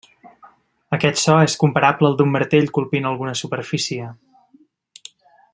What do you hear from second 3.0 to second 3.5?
alguna